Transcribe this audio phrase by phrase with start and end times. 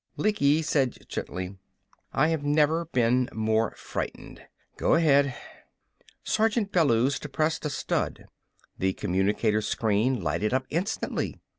[0.17, 1.59] Lecky said gently:
[2.11, 4.41] "I have never been more frightened.
[4.75, 5.35] Go ahead!"
[6.23, 8.25] Sergeant Bellews depressed a stud.
[8.79, 11.37] The communicator's screen lighted up instantly.